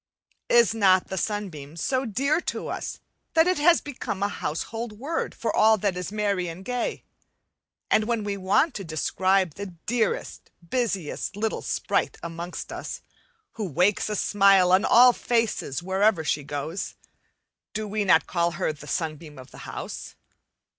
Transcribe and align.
Is 0.49 0.73
not 0.73 1.09
the 1.09 1.15
sunbeam 1.15 1.77
so 1.77 2.05
dear 2.05 2.41
to 2.41 2.69
us 2.69 2.99
that 3.35 3.45
it 3.45 3.59
has 3.59 3.81
become 3.81 4.23
a 4.23 4.29
household 4.29 4.93
word 4.93 5.35
for 5.35 5.55
all 5.55 5.77
that 5.77 5.95
is 5.95 6.11
merry 6.11 6.47
and 6.47 6.65
gay? 6.65 7.03
and 7.91 8.05
when 8.05 8.23
we 8.23 8.35
want 8.35 8.73
to 8.73 8.83
describe 8.83 9.53
the 9.53 9.75
dearest, 9.85 10.49
busiest 10.67 11.35
little 11.35 11.61
sprite 11.61 12.17
amongst 12.23 12.71
us, 12.73 13.03
who 13.51 13.69
wakes 13.69 14.09
a 14.09 14.15
smile 14.15 14.71
on 14.71 14.85
all 14.85 15.13
faces 15.13 15.83
wherever 15.83 16.23
she 16.23 16.43
goes, 16.43 16.95
do 17.73 17.87
we 17.87 18.03
not 18.03 18.25
call 18.25 18.53
her 18.53 18.73
the 18.73 18.87
"sunbeam 18.87 19.37
of 19.37 19.51
the 19.51 19.59
house"? 19.69 20.15